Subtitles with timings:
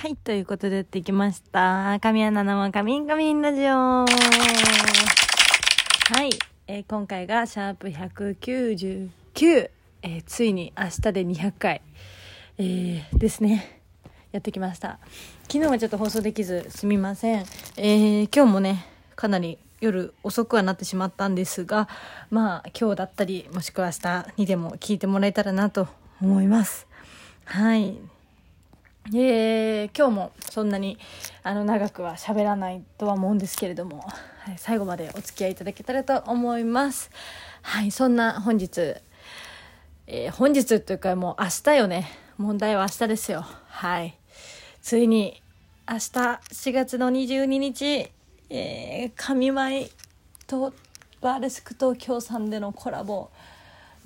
[0.00, 1.98] はい、ということでやってきました。
[2.00, 3.74] 神アナのカミンカミンラジオ。
[3.74, 4.06] は
[6.24, 6.30] い、
[6.66, 9.10] えー今回がシャープ199。
[9.34, 11.82] えーついに明日で200回、
[12.56, 13.82] えーですね。
[14.32, 15.00] やってきました。
[15.52, 17.44] 昨日はちょっと放送できずすみません。
[17.76, 18.86] え今日もね、
[19.16, 21.90] かなり夜遅くはなってしまったんですが、
[22.30, 25.88] まあ今日だったり、もしくは明日にでも聞いてもらえたらなと
[26.22, 26.86] 思います。
[27.44, 27.98] はい。
[29.06, 30.98] えー今日もそんなに
[31.42, 37.10] あの長くは喋らないとは思うんですけれども、はい、最後までお付き合いいただけたらと思います。
[37.62, 38.94] はい、そんな本日、
[40.06, 42.08] えー本日というかもう明日よね。
[42.38, 43.44] 問題は明日ですよ。
[43.66, 44.16] はい。
[44.80, 45.42] ついに
[45.88, 48.10] 明日4月の22日、
[48.48, 49.90] えー、神舞
[50.46, 50.72] と
[51.20, 53.30] バーレスク東京さんでのコラボ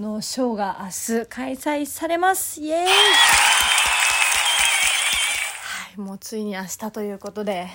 [0.00, 2.60] のショーが明日開催されます。
[2.60, 2.88] イエーイ、
[5.96, 7.68] もうついに明日ということで、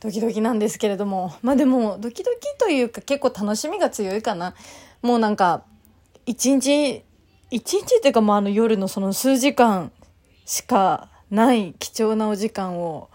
[0.00, 4.54] ドキドキなんですけれども、まあでも、ドキドキというか結構楽しみが強いかな。
[5.00, 5.62] もうなんか、
[6.26, 7.02] 一日、
[7.50, 9.92] 一日っていうかもうあの夜のその数時間
[10.44, 13.08] しかない貴重なお時間を、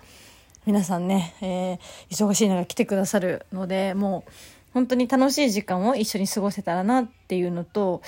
[0.65, 4.31] 皆さんね、えー忙しい中来てくださるので、もう、
[4.73, 8.01] 本当に楽しい時間を一緒に過ごせたらなっていうのと、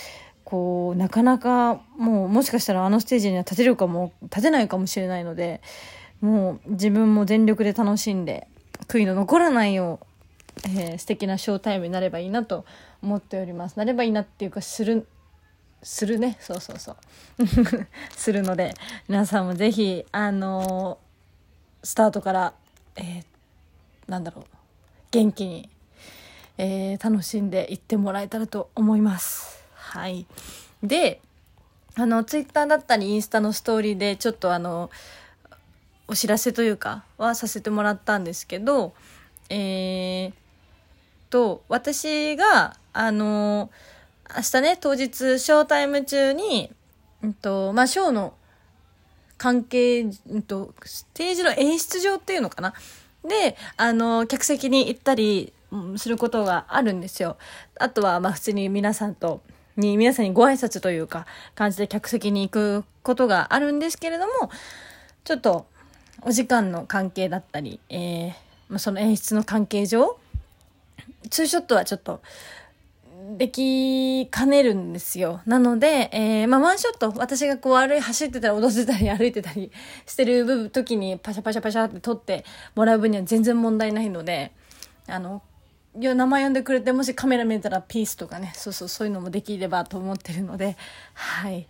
[0.44, 5.61] こう、なかなかもうもしかしたらあのステージには立てるかも、立てないかもしれないので、
[6.22, 8.48] もう自分も全力で楽しんで、
[8.88, 10.00] 悔いの残らないよ
[10.66, 12.66] う、えー素敵なショータイムになればいいなと
[13.02, 13.78] 思っております。
[13.78, 15.08] なればいいなっていうか、する、
[15.81, 16.38] するね？
[16.42, 16.98] そうそうそう。
[18.16, 18.73] するので、
[19.08, 21.09] 皆さんもぜひ、あのー
[21.88, 22.54] スタートから、
[22.98, 23.23] えー
[24.08, 24.45] なんだろう、
[25.11, 25.70] 元気に、
[26.58, 29.64] えー楽しんでいってもらえたらと思います。
[29.76, 30.26] はい。
[30.83, 31.22] で、
[31.95, 34.89] あの、ツイッターだったりインスタのストーリーでちょっとあの、
[36.09, 38.93] お知らせというかはさせてもらったんですけど、
[39.49, 40.33] えー、
[41.29, 43.70] と、私が、あの、
[44.36, 46.71] 明日ね、当日、ショータイム中に、
[47.23, 48.33] うんと、まあ、ショーの
[49.37, 52.73] 関係、うんと、ステージの演出上っていうのかな？
[53.23, 55.53] で、あの、客席に行ったり
[55.98, 57.37] することがあるんですよ。
[57.80, 59.42] あとは、まあ、普通に皆さんと、
[59.77, 61.25] に、皆さんにご挨拶というか、
[61.55, 64.49] 感じで客席に行くことがあるんですけれども、
[65.23, 65.67] ちょっと、
[66.21, 68.33] お時間の関係だったり、えー
[68.69, 70.17] まあ、その演出の関係上、
[71.30, 72.21] ツーショットはちょっと、
[73.37, 75.41] できかねるんですよ。
[75.45, 79.71] なので、えー、まあ、ワンショット、私がこう歩い、走ってたり踊ってたり歩いてたり
[80.05, 84.51] してる部分、時にパシャパシャパシャって撮ってもらう分には全然問題ないので、
[85.07, 85.41] あの、
[85.99, 90.77] いや名前呼んでくれて、もしカメラ見えたらピースとかね、そうそう、そういうのもできればと思ってるので、
[91.13, 91.67] はい。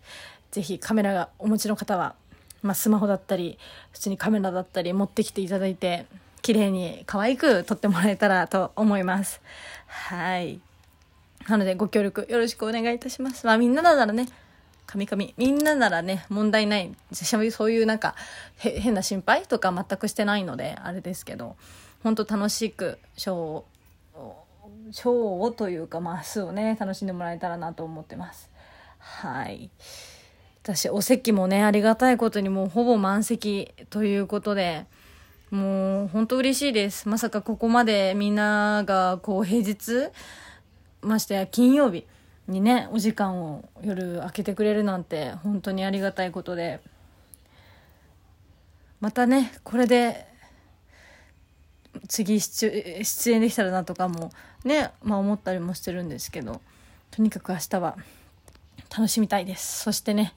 [0.51, 2.15] ぜひカメラがお持ちの方は、
[2.61, 3.57] まあ、スマホだったり、
[3.91, 6.05] 普通にカメラだったり持ってきていただいて、
[6.41, 9.41] 綺麗に可愛く撮ってもらえたらと思います。
[9.87, 10.59] はい。
[11.47, 13.45] なのでご協力よろしくお願いいたします。
[13.45, 14.27] まあみんなならね、
[14.85, 16.95] 神々、みんなならね、問題ない。
[17.11, 17.37] そ
[17.67, 18.15] ういうなんか、
[18.57, 21.55] 変な心配とか全くしてないので、あれですけど、
[22.03, 23.65] 本当楽しくショーを、
[24.91, 28.49] ショーをというか、まあ明日をね、楽しんでもらえたらなと思ってます。
[28.97, 29.69] はい。
[30.63, 34.85] 私、お席もね、ありがたいことにもうほぼ満席ということで、
[35.51, 37.09] もう本当嬉しいです。
[37.09, 40.09] まさかここまでみんながこう平日、
[41.01, 42.05] ましてや金曜日
[42.47, 46.81] にね、お時間を夜空けてくれるなんて本当にありがたいことで、
[48.99, 50.27] またね、これで
[52.07, 54.31] 次出演できたらなとかも
[54.65, 56.61] ね、まあ思ったりもしてるんですけど、
[57.11, 57.97] とにかく明日は
[58.89, 59.83] 楽しみたいです。
[59.83, 60.33] そしてね、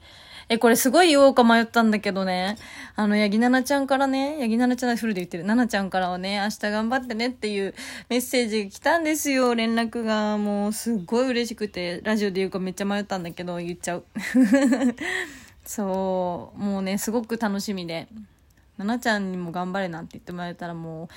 [0.49, 2.57] え、これすごい言おうか迷ったんだけどね、
[2.95, 7.73] あの、ヤギナナちゃんからね、ヤギナナちゃんはフルで言ってる、ナナちゃんからはね、明日頑張ってねっていう
[8.09, 10.37] メッセージが来たんですよ、連絡が。
[10.37, 14.05] もう、すっごい嬉しくて、ラジオで言うかめっちゃ迷ったんだけど、言っちゃう。
[15.65, 18.07] そう、もうね、すごく楽しみで、
[18.77, 21.07] ナナちゃんにも頑張れなんて言ってもらえたらもう、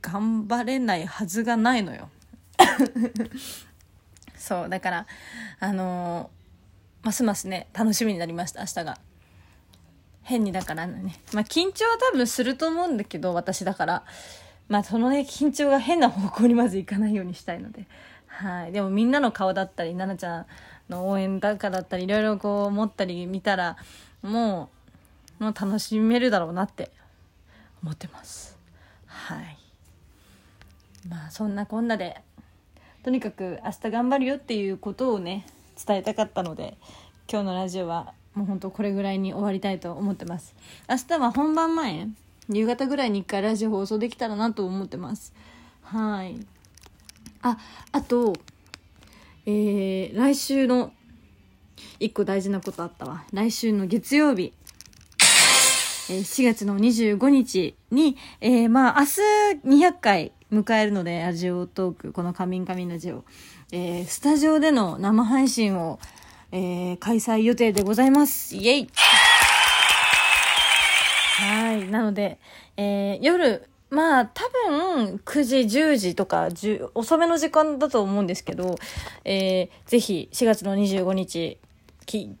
[0.00, 2.08] 頑張れないはずがないのよ。
[4.38, 5.06] そう、だから、
[5.58, 6.35] あのー
[7.06, 8.98] ますますね、楽しみになりました、明日が。
[10.24, 11.14] 変にだからね。
[11.32, 14.04] まあ緊張は多分すると思うんだけど、私だから。
[14.68, 17.86] まあそのね、緊張が変な方向にまずいかないようにしたいので。
[18.26, 18.72] はい。
[18.72, 20.46] でもみんなの顔だったり、奈々ちゃん
[20.92, 23.76] の応援だかだったり、いろいろこう思ったり見たら、
[24.22, 24.68] も
[25.38, 26.90] う、もう楽しめるだろうなって
[27.84, 28.58] 思ってます。
[29.06, 29.56] はい。
[31.08, 32.20] まあそんなこんなで、
[33.04, 35.46] とにかく明日頑張るよっていうことをね、
[35.84, 36.76] 伝えたかったので、
[37.30, 40.54] 今日のラジオはもう本当これぐらいに終わりたいと思ってます。
[40.88, 42.08] 明日は本番前
[42.48, 45.32] 夕方ぐらいに1回ラジオ放送できたらなと思ってます。
[45.82, 46.38] はい。
[47.42, 47.58] あ
[47.92, 48.34] あと
[49.48, 50.92] えー、来週の
[52.00, 53.24] 1個大事なことあったわ。
[53.32, 54.52] 来週の月曜日。
[56.08, 59.06] えー、4月の25日に、えー、まあ、明
[59.64, 63.24] 日200回迎えるので、ラジオトーク、このカミンカミンラジオ、
[63.72, 65.98] えー、スタジオでの生配信を、
[66.52, 68.54] えー、開催予定でございます。
[68.54, 68.88] イェイ
[71.38, 71.88] はい。
[71.88, 72.38] なので、
[72.76, 76.48] えー、夜、まあ、多分、9時、10時とか、
[76.94, 78.76] 遅めの時間だと思うんですけど、
[79.24, 81.58] えー、ぜひ、4月の25日、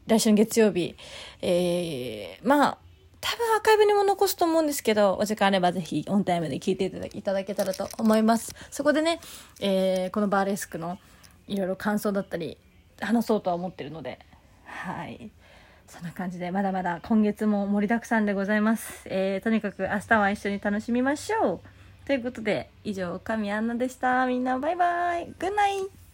[0.06, 0.94] 来週の月曜日、
[1.42, 2.78] えー、まあ、
[3.20, 6.84] 多分アーカイブにも残すと思うんですけど、お時間あればぜひオンタイムで聞いて
[7.14, 8.54] いただけたらと思います。
[8.70, 9.20] そこでね、
[9.60, 10.98] えー、このバーレスクの
[11.48, 12.58] いろいろ感想だったり、
[13.00, 14.18] 話そうとは思ってるので、
[14.64, 15.30] はい。
[15.88, 19.02] そんな感じで、まだまだ今月も盛りだくさんでございます。
[19.06, 22.06] えー、とにかく明日は一緒に楽しみましょう。
[22.06, 24.26] ということで、以上、神アンナでした。
[24.26, 25.26] みんなバイバイ。
[25.38, 26.05] グッナイ